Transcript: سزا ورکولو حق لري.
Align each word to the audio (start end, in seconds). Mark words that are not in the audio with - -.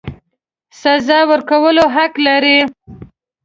سزا 0.81 1.19
ورکولو 1.31 1.83
حق 1.95 2.13
لري. 2.25 2.57